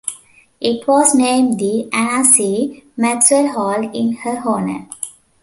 It 0.59 0.87
was 0.87 1.13
named 1.13 1.59
the 1.59 1.87
"Anna 1.93 2.25
C. 2.25 2.85
Maxwell 2.97 3.49
Hall" 3.49 3.87
in 3.95 4.13
her 4.13 4.41
honor. 4.43 4.87